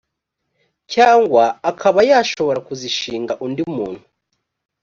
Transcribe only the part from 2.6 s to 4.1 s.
kuzishinga undi muntu